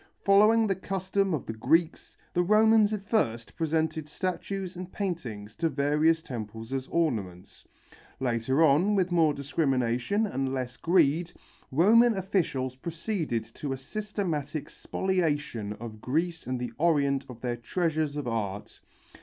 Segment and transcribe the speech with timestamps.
[0.23, 5.69] Following the custom of the Greeks, the Romans at first presented statues and paintings to
[5.69, 7.67] various temples as ornaments.
[8.19, 11.31] Later on, with more discrimination and less greed,
[11.71, 18.15] Roman officials proceeded to a systematic spoliation of Greece and the Orient of their treasures
[18.15, 18.79] of art.